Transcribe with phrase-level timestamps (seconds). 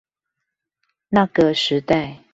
[1.09, 2.23] 那個時代